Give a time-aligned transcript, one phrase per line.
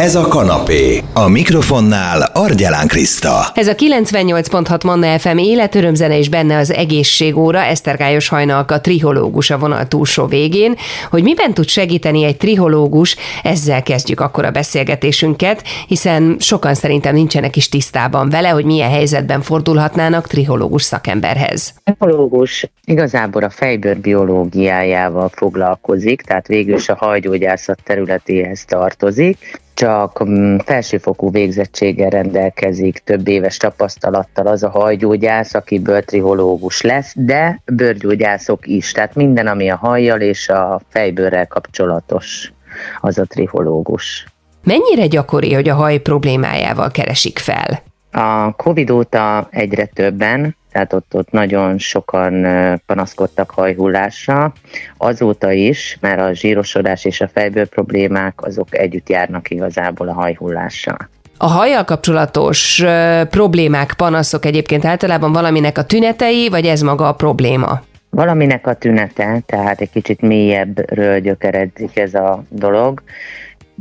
[0.00, 1.00] Ez a kanapé.
[1.12, 3.46] A mikrofonnál Argyelán Kriszta.
[3.54, 9.88] Ez a 98.6 Manna FM életörömzene és benne az egészségóra, Esztergályos Hajnalka trihológus a vonal
[9.88, 10.74] túlsó végén.
[11.10, 17.56] Hogy miben tud segíteni egy trihológus, ezzel kezdjük akkor a beszélgetésünket, hiszen sokan szerintem nincsenek
[17.56, 21.74] is tisztában vele, hogy milyen helyzetben fordulhatnának trihológus szakemberhez.
[21.84, 30.56] Trihológus igazából a fejbőr biológiájával foglalkozik, tehát végül is a hajgyógyászat területéhez tartozik csak mm,
[30.56, 38.92] felsőfokú végzettséggel rendelkezik, több éves tapasztalattal az a hajgyógyász, aki trihológus lesz, de bőrgyógyászok is,
[38.92, 42.52] tehát minden, ami a hajjal és a fejbőrrel kapcsolatos,
[43.00, 44.26] az a trihológus.
[44.64, 47.82] Mennyire gyakori, hogy a haj problémájával keresik fel?
[48.12, 52.46] A Covid óta egyre többen, tehát ott, ott nagyon sokan
[52.86, 54.52] panaszkodtak hajhullásra.
[54.96, 60.96] Azóta is, mert a zsírosodás és a fejből problémák azok együtt járnak igazából a hajhullással.
[61.38, 62.84] A hajjal kapcsolatos
[63.30, 67.82] problémák, panaszok egyébként általában valaminek a tünetei, vagy ez maga a probléma?
[68.10, 73.02] Valaminek a tünete, tehát egy kicsit mélyebbről gyökeredzik ez a dolog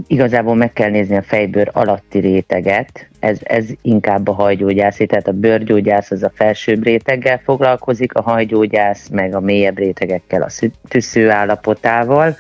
[0.08, 5.32] igazából meg kell nézni a fejbőr alatti réteget, ez, ez inkább a hajgyógyászi, tehát a
[5.32, 12.36] bőrgyógyász az a felsőbb réteggel foglalkozik, a hajgyógyász meg a mélyebb rétegekkel, a tüssző állapotával,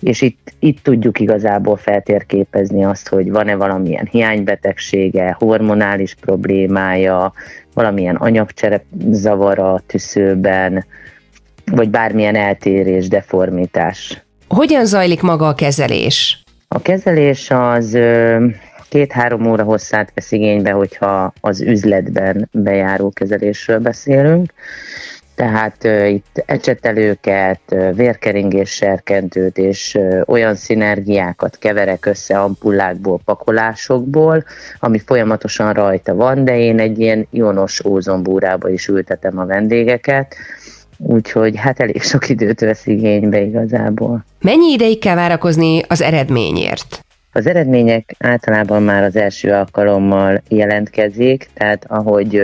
[0.00, 7.32] és itt, itt tudjuk igazából feltérképezni azt, hogy van-e valamilyen hiánybetegsége, hormonális problémája,
[7.74, 10.84] valamilyen anyagcsere zavara a tüszőben,
[11.64, 14.22] vagy bármilyen eltérés, deformitás.
[14.48, 16.42] Hogyan zajlik maga a kezelés?
[16.74, 17.98] A kezelés az
[18.88, 24.52] két-három óra hosszát vesz igénybe, hogyha az üzletben bejáró kezelésről beszélünk.
[25.34, 27.60] Tehát uh, itt ecsetelőket,
[27.94, 34.44] vérkeringés serkentőt és olyan szinergiákat keverek össze ampullákból, pakolásokból,
[34.78, 40.34] ami folyamatosan rajta van, de én egy ilyen ionos ózombúrába is ültetem a vendégeket,
[41.02, 44.24] úgyhogy hát elég sok időt vesz igénybe igazából.
[44.40, 47.04] Mennyi ideig kell várakozni az eredményért?
[47.32, 52.42] Az eredmények általában már az első alkalommal jelentkezik, tehát ahogy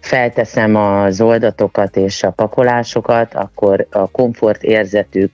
[0.00, 5.32] felteszem az oldatokat és a pakolásokat, akkor a komfort érzetük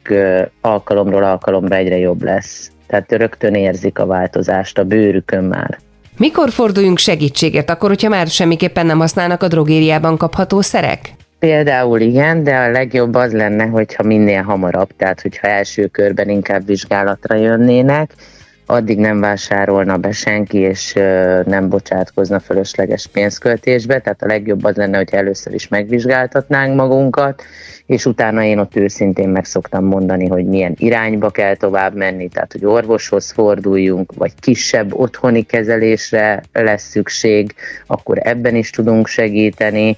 [0.60, 2.70] alkalomról alkalomra egyre jobb lesz.
[2.86, 5.78] Tehát rögtön érzik a változást a bőrükön már.
[6.16, 7.70] Mikor forduljunk segítséget?
[7.70, 11.14] Akkor, hogyha már semmiképpen nem használnak a drogériában kapható szerek?
[11.44, 16.66] Például igen, de a legjobb az lenne, hogyha minél hamarabb, tehát hogyha első körben inkább
[16.66, 18.10] vizsgálatra jönnének,
[18.66, 20.92] addig nem vásárolna be senki, és
[21.44, 27.42] nem bocsátkozna fölösleges pénzköltésbe, tehát a legjobb az lenne, hogy először is megvizsgáltatnánk magunkat,
[27.86, 32.52] és utána én ott őszintén meg szoktam mondani, hogy milyen irányba kell tovább menni, tehát
[32.52, 37.54] hogy orvoshoz forduljunk, vagy kisebb otthoni kezelésre lesz szükség,
[37.86, 39.96] akkor ebben is tudunk segíteni.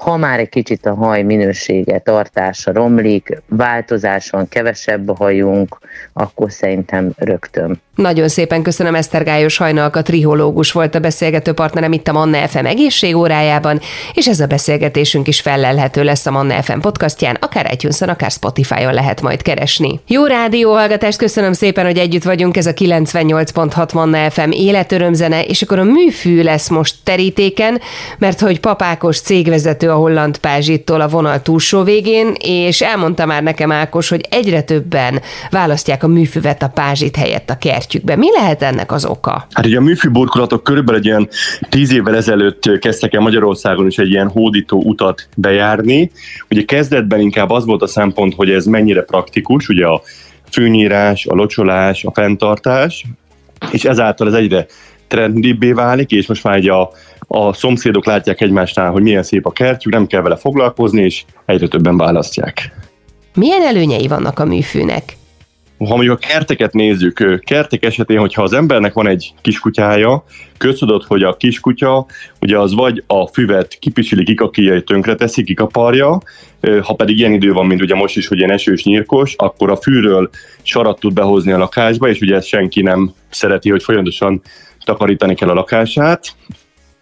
[0.00, 5.78] Ha már egy kicsit a haj minősége, tartása romlik, változás van, kevesebb a hajunk,
[6.12, 7.80] akkor szerintem rögtön.
[7.94, 13.80] Nagyon szépen köszönöm Gályos Hajnalka, trihológus volt a beszélgető partnerem itt a Manna FM egészségórájában,
[14.14, 18.94] és ez a beszélgetésünk is fellelhető lesz a Manna FM podcastján, akár itunes akár Spotify-on
[18.94, 20.00] lehet majd keresni.
[20.06, 25.78] Jó rádióhallgatást, köszönöm szépen, hogy együtt vagyunk, ez a 98.6 Manna FM életörömzene, és akkor
[25.78, 27.80] a műfű lesz most terítéken,
[28.18, 33.72] mert hogy papákos cégvezető a holland pázsittól a vonal túlsó végén, és elmondta már nekem
[33.72, 35.20] Ákos, hogy egyre többen
[35.50, 38.16] választják a műfüvet a pázsit helyett a kertjükbe.
[38.16, 39.46] Mi lehet ennek az oka?
[39.50, 41.28] Hát ugye a műfű burkolatok körülbelül egy ilyen
[41.68, 46.10] tíz évvel ezelőtt kezdtek el Magyarországon is egy ilyen hódító utat bejárni.
[46.50, 50.02] Ugye kezdetben inkább az volt a szempont, hogy ez mennyire praktikus, ugye a
[50.50, 53.04] fűnyírás, a locsolás, a fenntartás,
[53.70, 54.66] és ezáltal ez egyre
[55.10, 56.90] trendibbé válik, és most már egy a
[57.32, 61.68] a szomszédok látják egymásnál, hogy milyen szép a kertjük, nem kell vele foglalkozni, és egyre
[61.68, 62.74] többen választják.
[63.34, 65.16] Milyen előnyei vannak a műfűnek?
[65.78, 70.24] Ha mondjuk a kerteket nézzük, kertek esetén, hogyha az embernek van egy kiskutyája,
[70.56, 72.06] köztudott, hogy a kiskutya,
[72.40, 76.20] ugye az vagy a füvet kipisili, kikakíja, tönkre teszi, kikaparja,
[76.82, 79.76] ha pedig ilyen idő van, mint ugye most is, hogy ilyen esős nyírkos, akkor a
[79.76, 80.30] fűről
[80.62, 84.42] sarat tud behozni a lakásba, és ugye ezt senki nem szereti, hogy folyamatosan
[84.90, 86.34] takarítani kell a lakását,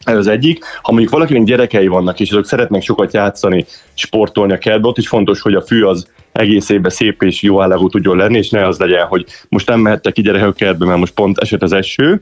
[0.05, 0.64] ez az egyik.
[0.82, 5.08] Ha mondjuk valakinek gyerekei vannak, és azok szeretnek sokat játszani, sportolni a kertbe, ott is
[5.08, 8.67] fontos, hogy a fű az egész évben szép és jó állagú tudjon lenni, és ne
[8.67, 11.73] az legyen, hogy most nem mehettek ki gyerekek a kertbe, mert most pont esett az
[11.73, 12.20] eső.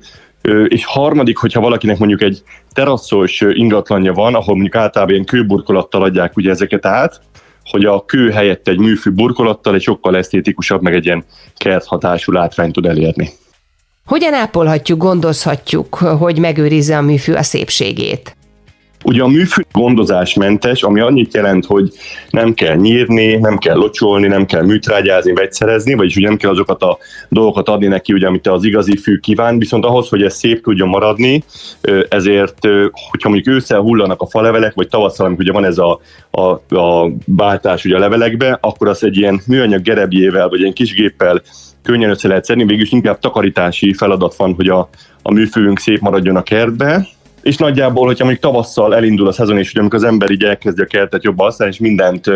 [0.69, 2.43] És harmadik, hogyha valakinek mondjuk egy
[2.73, 7.21] teraszos ingatlanja van, ahol mondjuk általában ilyen kőburkolattal adják ugye ezeket át,
[7.71, 11.25] hogy a kő helyett egy műfű burkolattal egy sokkal esztétikusabb, meg egy ilyen
[11.57, 13.31] kerthatású látványt tud elérni.
[14.07, 18.37] Hogyan ápolhatjuk, gondozhatjuk, hogy megőrizze a műfű a szépségét?
[19.05, 21.91] Ugye a műfű gondozásmentes, ami annyit jelent, hogy
[22.31, 26.83] nem kell nyírni, nem kell locsolni, nem kell műtrágyázni, vegyszerezni, vagyis ugye nem kell azokat
[26.83, 26.99] a
[27.29, 30.89] dolgokat adni neki, ugye, amit az igazi fű kíván, viszont ahhoz, hogy ez szép tudjon
[30.89, 31.43] maradni,
[32.09, 32.59] ezért,
[33.11, 36.01] hogyha mondjuk ősszel hullanak a falevelek, vagy tavasszal, amikor ugye van ez a,
[36.31, 40.95] a, a váltás ugye a levelekbe, akkor az egy ilyen műanyag gerebjével, vagy egy kis
[40.95, 41.43] géppel
[41.87, 44.89] könnyen össze lehet szedni, végülis inkább takarítási feladat van, hogy a,
[45.23, 47.07] a műfőünk szép maradjon a kertbe,
[47.43, 50.87] és nagyjából, hogyha mondjuk tavasszal elindul a szezon, és amikor az ember így elkezdi a
[50.87, 52.27] kertet jobban használni, és mindent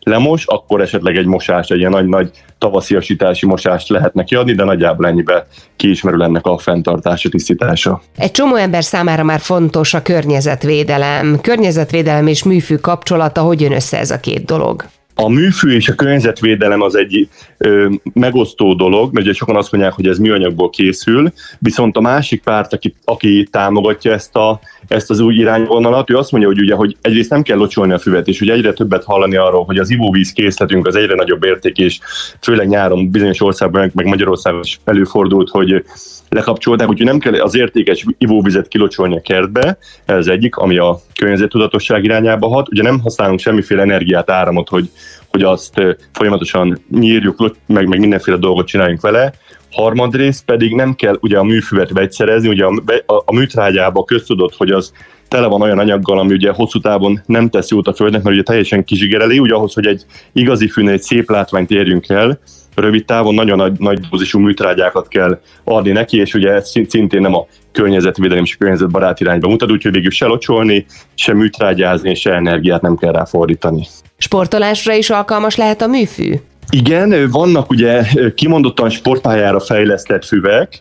[0.00, 5.06] lemos, akkor esetleg egy mosás, egy ilyen nagy-nagy tavasziasítási mosást lehet neki adni, de nagyjából
[5.06, 5.46] ennyibe
[5.76, 8.02] kiismerül ennek a fenntartása, tisztítása.
[8.16, 11.40] Egy csomó ember számára már fontos a környezetvédelem.
[11.40, 14.84] Környezetvédelem és műfű kapcsolata, hogy jön össze ez a két dolog?
[15.22, 17.28] A műfű és a környezetvédelem az egy
[17.58, 22.42] ö, megosztó dolog, mert ugye sokan azt mondják, hogy ez műanyagból készül, viszont a másik
[22.42, 26.74] párt, aki, aki támogatja ezt, a, ezt az új irányvonalat, ő azt mondja, hogy ugye,
[26.74, 29.90] hogy egyrészt nem kell locsolni a füvet, és ugye egyre többet hallani arról, hogy az
[29.90, 31.98] ivóvíz készletünk az egyre nagyobb érték, és
[32.40, 35.84] főleg nyáron bizonyos országban, meg Magyarországon is előfordult, hogy
[36.28, 42.04] lekapcsolták, úgyhogy nem kell az értékes ivóvizet kilocsolni a kertbe, ez egyik, ami a környezettudatosság
[42.04, 42.68] irányába hat.
[42.68, 44.90] Ugye nem használunk semmiféle energiát, áramot, hogy,
[45.28, 49.32] hogy azt folyamatosan nyírjuk, meg, meg mindenféle dolgot csináljunk vele.
[49.70, 54.70] Harmadrészt pedig nem kell ugye a műfüvet vegyszerezni, ugye a, a, a műtrágyába köztudott, hogy
[54.70, 54.92] az
[55.28, 58.44] tele van olyan anyaggal, ami ugye hosszú távon nem tesz jót a földnek, mert ugye
[58.44, 62.40] teljesen kizsigereli, ugye ahhoz, hogy egy igazi fűnél egy szép látványt érjünk el,
[62.74, 67.34] rövid távon nagyon nagy, nagy dózisú műtrágyákat kell adni neki, és ugye ez szintén nem
[67.34, 72.96] a környezetvédelem és környezetbarát irányba mutat, úgyhogy végül se locsolni, se műtrágyázni, se energiát nem
[72.96, 73.86] kell ráfordítani.
[74.18, 76.34] Sportolásra is alkalmas lehet a műfű?
[76.72, 80.80] Igen, vannak ugye kimondottan sportpályára fejlesztett füvek,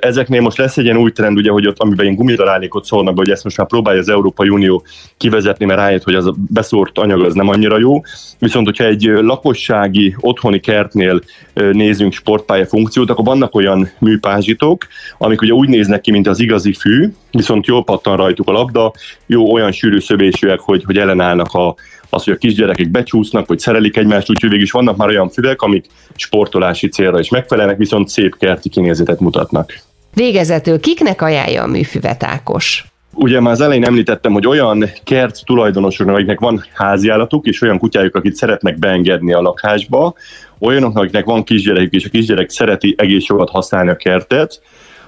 [0.00, 3.30] ezeknél most lesz egy ilyen új trend, ugye, hogy ott, amiben ilyen gumidalálékot szólnak, hogy
[3.30, 4.84] ezt most már próbálja az Európai Unió
[5.16, 8.00] kivezetni, mert rájött, hogy az a beszórt anyag az nem annyira jó.
[8.38, 11.20] Viszont, hogyha egy lakossági, otthoni kertnél
[11.54, 14.86] nézünk sportpálya funkciót, akkor vannak olyan műpázsitok,
[15.18, 18.92] amik ugye úgy néznek ki, mint az igazi fű, viszont jól pattan rajtuk a labda,
[19.26, 21.74] jó olyan sűrű szövésűek, hogy, hogy ellenállnak a,
[22.14, 25.62] az, hogy a kisgyerekek becsúsznak, vagy szerelik egymást, úgyhogy végig is vannak már olyan füvek,
[25.62, 25.84] amik
[26.16, 29.72] sportolási célra is megfelelnek, viszont szép kerti kinézetet mutatnak.
[30.14, 32.84] Végezetül kiknek ajánlja a műfüvet Ákos?
[33.14, 38.14] Ugye már az elején említettem, hogy olyan kert tulajdonosoknak, akiknek van háziállatuk, és olyan kutyájuk,
[38.14, 40.14] akit szeretnek beengedni a lakásba,
[40.58, 44.60] olyanoknak, akiknek van kisgyerekük, és a kisgyerek szereti egész sokat használni a kertet,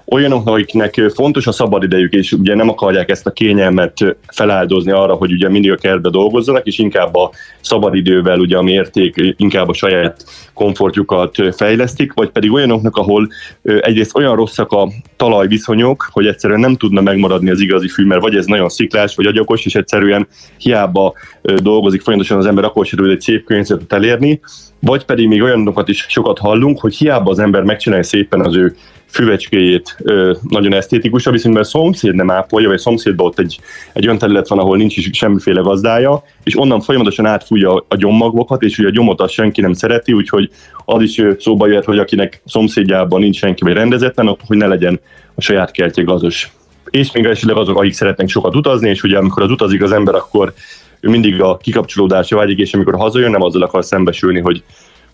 [0.08, 5.32] olyanok, akiknek fontos a szabadidejük, és ugye nem akarják ezt a kényelmet feláldozni arra, hogy
[5.32, 7.30] ugye mindig a kertbe dolgozzanak, és inkább a
[7.60, 10.24] szabadidővel, ugye a mérték, inkább a saját
[10.54, 13.28] komfortjukat fejlesztik, vagy pedig olyanoknak, ahol
[13.62, 18.36] egyrészt olyan rosszak a talajviszonyok, hogy egyszerűen nem tudna megmaradni az igazi fű, mert vagy
[18.36, 23.10] ez nagyon sziklás, vagy agyagos, és egyszerűen hiába dolgozik folyamatosan az ember, akkor sem tud
[23.10, 24.40] egy szép környezetet elérni,
[24.80, 28.76] vagy pedig még olyanokat is sokat hallunk, hogy hiába az ember megcsinálja szépen az ő
[29.08, 33.60] füvecskéjét ö, nagyon esztétikusabb, viszont mert szomszéd nem ápolja, vagy a szomszédban ott egy,
[33.92, 38.62] egy olyan terület van, ahol nincs is semmiféle gazdája, és onnan folyamatosan átfújja a gyommagvokat,
[38.62, 40.50] és ugye a gyomot azt senki nem szereti, úgyhogy
[40.84, 45.00] az is szóba jöhet, hogy akinek szomszédjában nincs senki, vagy rendezetlen, hogy ne legyen
[45.34, 46.50] a saját kertje gazos.
[46.90, 50.14] És még esetleg azok, akik szeretnek sokat utazni, és ugye amikor az utazik az ember,
[50.14, 50.52] akkor
[51.00, 54.62] ő mindig a kikapcsolódásra vágyik, és amikor hazajön, nem azzal akar szembesülni, hogy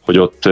[0.04, 0.48] hogy ott,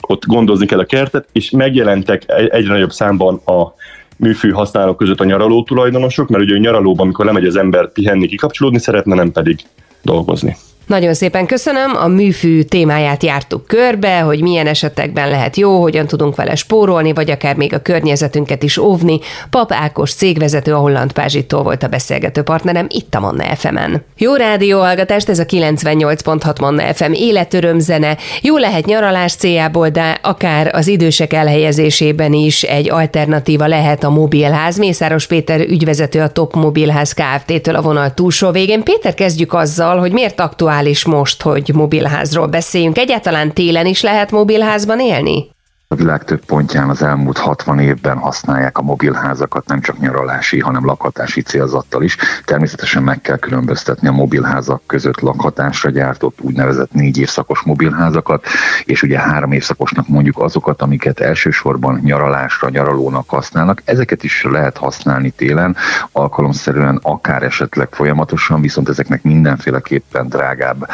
[0.00, 3.74] ott gondozni kell a kertet, és megjelentek egyre nagyobb számban a
[4.16, 8.26] műfű használók között a nyaraló tulajdonosok, mert ugye a nyaralóban, amikor lemegy az ember pihenni,
[8.26, 9.58] kikapcsolódni szeretne, nem pedig
[10.02, 10.56] dolgozni.
[10.92, 11.96] Nagyon szépen köszönöm.
[11.96, 17.30] A műfű témáját jártuk körbe, hogy milyen esetekben lehet jó, hogyan tudunk vele spórolni, vagy
[17.30, 19.18] akár még a környezetünket is óvni.
[19.50, 24.04] Pap Ákos cégvezető a Holland Pázsittól volt a beszélgető partnerem itt a Manna FM-en.
[24.16, 28.16] Jó rádióhallgatást, ez a 98.6 Manna FM életöröm zene.
[28.42, 34.78] Jó lehet nyaralás céljából, de akár az idősek elhelyezésében is egy alternatíva lehet a mobilház.
[34.78, 38.82] Mészáros Péter ügyvezető a Top Mobilház Kft-től a vonal túlsó végén.
[38.82, 42.98] Péter, kezdjük azzal, hogy miért aktuális aktuális most, hogy mobilházról beszéljünk.
[42.98, 45.51] Egyáltalán télen is lehet mobilházban élni?
[45.92, 50.84] A világ több pontján az elmúlt 60 évben használják a mobilházakat nem csak nyaralási, hanem
[50.84, 52.16] lakhatási célzattal is.
[52.44, 58.46] Természetesen meg kell különböztetni a mobilházak között lakhatásra gyártott úgynevezett négy évszakos mobilházakat,
[58.84, 63.82] és ugye három évszakosnak mondjuk azokat, amiket elsősorban nyaralásra, nyaralónak használnak.
[63.84, 65.76] Ezeket is lehet használni télen,
[66.12, 70.88] alkalomszerűen akár esetleg folyamatosan, viszont ezeknek mindenféleképpen drágább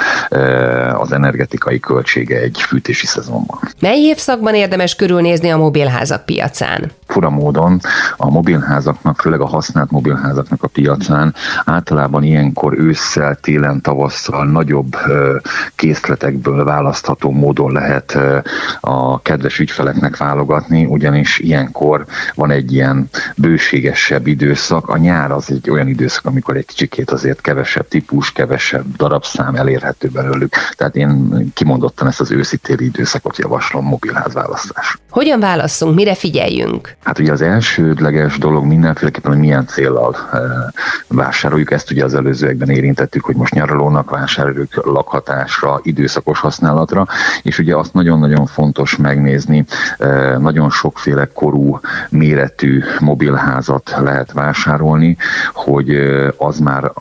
[0.92, 3.58] az energetikai költsége egy fűtési szezonban.
[3.80, 6.90] Mely évszakban érdemes érdemes körülnézni a mobilházak piacán?
[7.06, 7.80] Fura módon
[8.16, 14.96] a mobilházaknak, főleg a használt mobilházaknak a piacán általában ilyenkor ősszel, télen, tavasszal nagyobb
[15.74, 18.18] készletekből választható módon lehet
[18.80, 22.04] a kedves ügyfeleknek válogatni, ugyanis ilyenkor
[22.34, 24.88] van egy ilyen bőségesebb időszak.
[24.88, 30.08] A nyár az egy olyan időszak, amikor egy kicsikét azért kevesebb típus, kevesebb darabszám elérhető
[30.08, 30.54] belőlük.
[30.76, 34.77] Tehát én kimondottan ezt az őszi-téli időszakot javaslom mobilház választás.
[35.10, 36.96] Hogyan válasszunk, mire figyeljünk?
[37.04, 40.38] Hát ugye az elsődleges dolog mindenféleképpen, hogy milyen célral e,
[41.08, 41.70] vásároljuk.
[41.70, 47.06] Ezt ugye az előzőekben érintettük, hogy most nyaralónak vásároljuk lakhatásra, időszakos használatra,
[47.42, 49.64] és ugye azt nagyon-nagyon fontos megnézni,
[49.98, 55.16] e, nagyon sokféle korú, méretű mobilházat lehet vásárolni,
[55.52, 56.92] hogy e, az már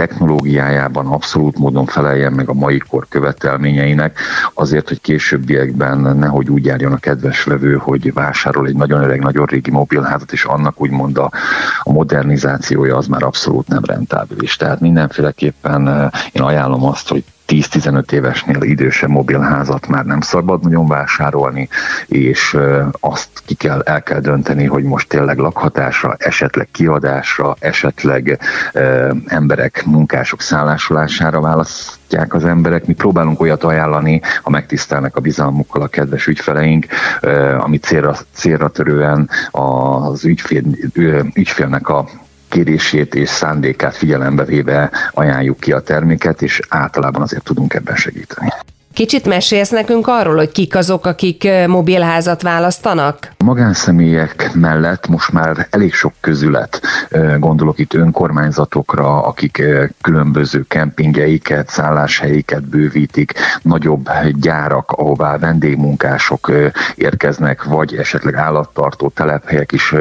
[0.00, 4.18] technológiájában abszolút módon feleljen meg a mai kor követelményeinek,
[4.54, 9.46] azért, hogy későbbiekben nehogy úgy járjon a kedves vevő, hogy vásárol egy nagyon öreg, nagyon
[9.46, 11.30] régi mobilházat, és annak úgymond a,
[11.82, 14.56] a modernizációja az már abszolút nem rentábilis.
[14.56, 20.88] Tehát mindenféleképpen eh, én ajánlom azt, hogy 10-15 évesnél idősebb mobilházat már nem szabad nagyon
[20.88, 21.68] vásárolni,
[22.06, 22.56] és
[23.00, 28.38] azt ki kell, el kell dönteni, hogy most tényleg lakhatásra, esetleg kiadásra, esetleg
[28.72, 32.86] ö, emberek, munkások szállásolására választják az emberek.
[32.86, 36.86] Mi próbálunk olyat ajánlani, ha megtisztelnek a bizalmukkal a kedves ügyfeleink,
[37.58, 40.62] ami célra, célra törően az ügyfél,
[41.34, 42.08] ügyfélnek a
[42.50, 48.48] kérését és szándékát figyelembe véve ajánljuk ki a terméket, és általában azért tudunk ebben segíteni.
[48.92, 53.32] Kicsit mesélsz nekünk arról, hogy kik azok, akik mobilházat választanak?
[53.36, 56.80] A magánszemélyek mellett most már elég sok közület,
[57.38, 59.62] gondolok itt önkormányzatokra, akik
[60.00, 63.32] különböző kempingeiket, szálláshelyeiket bővítik,
[63.62, 66.52] nagyobb gyárak, ahová vendégmunkások
[66.94, 69.94] érkeznek, vagy esetleg állattartó telephelyek is,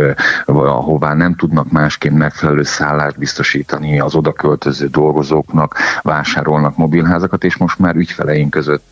[0.45, 7.79] ahová nem tudnak másként megfelelő szállást biztosítani az oda költöző dolgozóknak, vásárolnak mobilházakat, és most
[7.79, 8.87] már ügyfeleink között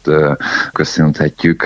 [0.74, 1.66] köszönhetjük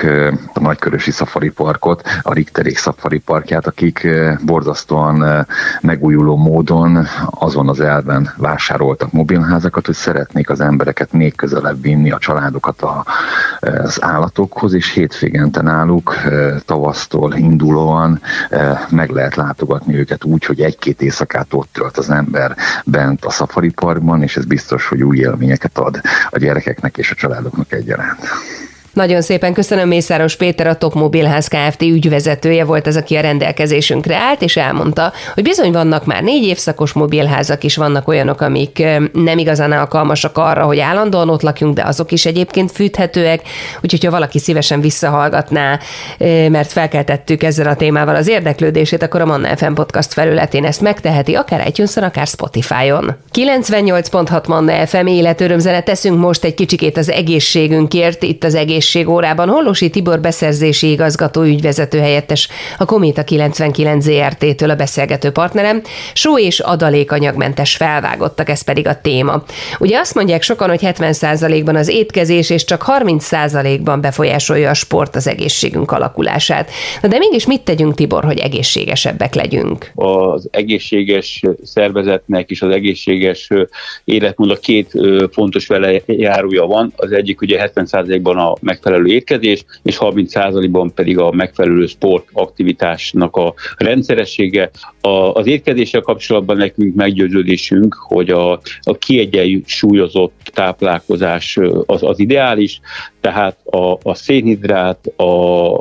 [0.54, 4.08] a Nagykörösi Szafari Parkot, a Richterék Szafari Parkját, akik
[4.44, 5.46] borzasztóan
[5.80, 12.18] megújuló módon azon az elven vásároltak mobilházakat, hogy szeretnék az embereket még közelebb vinni, a
[12.18, 12.86] családokat
[13.60, 16.16] az állatokhoz, és hétvégente náluk
[16.66, 18.20] tavasztól indulóan
[18.88, 23.70] meg lehet látogatni őket úgy, hogy egy-két éjszakát ott tölt az ember bent a Szafari
[23.70, 28.11] Parkban, és ez biztos, hogy új élményeket ad a gyerekeknek és a családoknak egyaránt.
[28.18, 28.71] 样的。
[28.92, 31.82] Nagyon szépen köszönöm Mészáros Péter, a Top Mobilház Kft.
[31.82, 36.92] ügyvezetője volt az, aki a rendelkezésünkre állt, és elmondta, hogy bizony vannak már négy évszakos
[36.92, 38.82] mobilházak is, vannak olyanok, amik
[39.12, 43.40] nem igazán alkalmasak arra, hogy állandóan ott lakjunk, de azok is egyébként fűthetőek,
[43.82, 45.78] úgyhogy ha valaki szívesen visszahallgatná,
[46.48, 51.34] mert felkeltettük ezzel a témával az érdeklődését, akkor a Manna FM podcast felületén ezt megteheti,
[51.34, 53.16] akár itunes akár Spotify-on.
[53.34, 59.90] 98.6 Manna FM életörömzene teszünk most egy kicsikét az egészségünkért, itt az egész egészségórában Hollosi
[59.90, 62.48] Tibor beszerzési igazgató ügyvezető helyettes,
[62.78, 69.42] a Kométa 99 ZRT-től a beszélgető partnerem, só és adalékanyagmentes felvágottak, ez pedig a téma.
[69.78, 75.26] Ugye azt mondják sokan, hogy 70%-ban az étkezés és csak 30%-ban befolyásolja a sport az
[75.26, 76.70] egészségünk alakulását.
[77.02, 79.90] Na de mégis mit tegyünk, Tibor, hogy egészségesebbek legyünk?
[79.94, 83.48] Az egészséges szervezetnek és az egészséges
[84.04, 84.92] életmódnak két
[85.30, 86.92] fontos vele járója van.
[86.96, 94.70] Az egyik ugye 70%-ban a megfelelő étkezés, és 30%-ban pedig a megfelelő sportaktivitásnak a rendszeressége.
[95.00, 98.52] A, az étkezéssel kapcsolatban nekünk meggyőződésünk, hogy a,
[98.82, 102.80] a kiegyensúlyozott táplálkozás az, az ideális,
[103.20, 105.22] tehát a, a szénhidrát, a,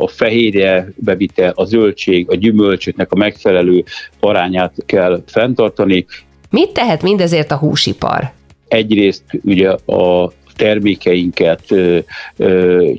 [0.04, 3.84] a fehérje bevitel, a zöldség, a gyümölcsöknek a megfelelő
[4.20, 6.06] arányát kell fenntartani.
[6.50, 8.32] Mit tehet mindezért a húsipar?
[8.68, 11.64] Egyrészt ugye a termékeinket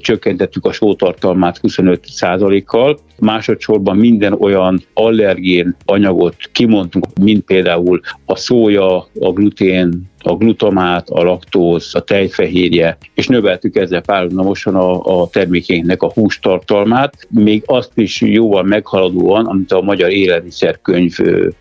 [0.00, 9.32] csökkentettük a sótartalmát 25%-kal, másodszorban minden olyan allergén anyagot kimondtunk, mint például a szója, a
[9.32, 16.12] glutén, a glutamát, a laktóz, a tejfehérje, és növeltük ezzel párhuzamosan a, a termékeinknek a
[16.12, 21.16] hústartalmát, még azt is jóval meghaladóan, amit a Magyar Élelmiszerkönyv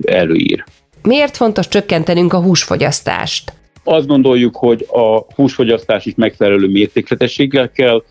[0.05, 0.63] előír.
[1.03, 3.53] Miért fontos csökkentenünk a húsfogyasztást?
[3.83, 8.03] Azt gondoljuk, hogy a húsfogyasztás is megfelelő mértékletességgel kell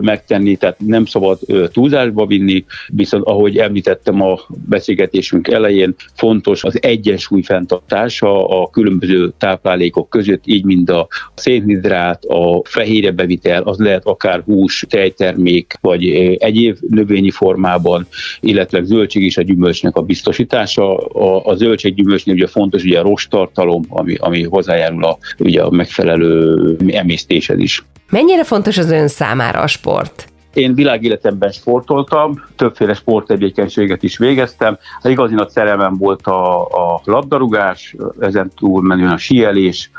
[0.00, 1.38] megtenni, tehát nem szabad
[1.72, 10.10] túlzásba vinni, viszont ahogy említettem a beszélgetésünk elején, fontos az egyensúly fenntartása a különböző táplálékok
[10.10, 16.76] között, így mind a szénhidrát, a fehérje bevitel, az lehet akár hús, tejtermék, vagy egyéb
[16.88, 18.06] növényi formában,
[18.40, 20.96] illetve zöldség és a gyümölcsnek a biztosítása.
[20.96, 26.76] A, a zöldséggyümölcsnél ugye fontos ugye a rostartalom, ami, ami hozzájárul a, ugye a megfelelő
[26.86, 27.84] emésztéshez is.
[28.10, 30.28] Mennyire fontos az ön számára a sport?
[30.54, 34.78] Én világéletemben sportoltam, többféle sporttevékenységet is végeztem.
[35.02, 39.90] Az igazi nagy szerelmem volt a, a labdarúgás, ezen túl menően a síelés,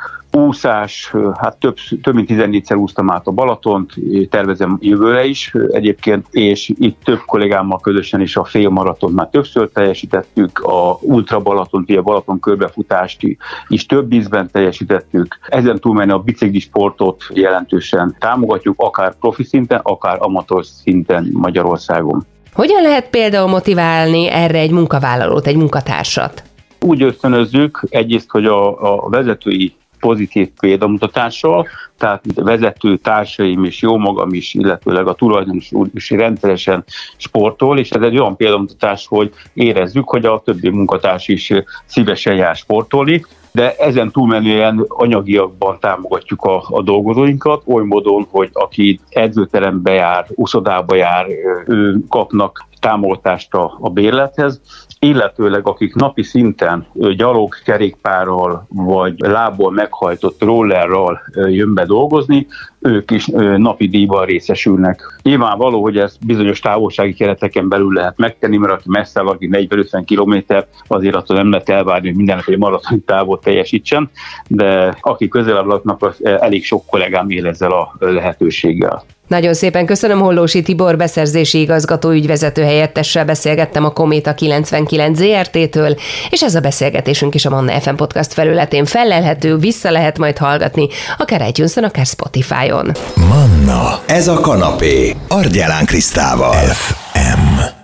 [0.45, 3.93] úszás, hát több, több mint 14-szer úsztam át a Balatont,
[4.29, 10.59] tervezem jövőre is egyébként, és itt több kollégámmal közösen is a félmaratont már többször teljesítettük,
[10.59, 13.19] a Ultra Balaton, a Balaton körbefutást
[13.67, 15.39] is több ízben teljesítettük.
[15.47, 22.25] Ezen túlmenni a bicikli sportot jelentősen támogatjuk, akár profi szinten, akár amatőr szinten Magyarországon.
[22.53, 26.43] Hogyan lehet például motiválni erre egy munkavállalót, egy munkatársat?
[26.79, 34.33] Úgy ösztönözzük egyrészt, hogy a, a vezetői pozitív példamutatással, tehát vezető társaim is, jó magam
[34.33, 36.83] is, illetőleg a tulajdonos úr is rendszeresen
[37.17, 41.51] sportol, és ez egy olyan példamutatás, hogy érezzük, hogy a többi munkatárs is
[41.85, 43.25] szívesen jár sportolni,
[43.57, 50.95] de ezen túlmenően anyagiakban támogatjuk a, a dolgozóinkat, oly módon, hogy aki edzőterembe jár, uszodába
[50.95, 51.25] jár,
[51.65, 54.61] ő kapnak támogatást a, a bérlethez,
[54.99, 62.47] illetőleg akik napi szinten gyalog, kerékpárral vagy lából meghajtott rollerral jön be dolgozni,
[62.79, 63.25] ők is
[63.57, 65.19] napi díjban részesülnek.
[65.21, 70.55] Nyilvánvaló, hogy ez bizonyos távolsági kereteken belül lehet megtenni, mert aki messze aki 40-50 km,
[70.87, 74.09] azért attól nem lehet elvárni, hogy mindenek egy maratoni távot teljesítsen,
[74.47, 79.03] de aki közelebb laknak, az elég sok kollégám él ezzel a lehetőséggel.
[79.27, 85.95] Nagyon szépen köszönöm Hollósi Tibor beszerzési igazgató ügyvezető helyettessel beszélgettem a Kométa 99 ZRT-től,
[86.29, 90.87] és ez a beszélgetésünk is a Manna FM podcast felületén felelhető, vissza lehet majd hallgatni,
[91.17, 92.91] akár itunes akár Spotify-on.
[93.15, 96.53] Manna, ez a kanapé, Argyelán Krisztával.
[96.53, 97.76] FM.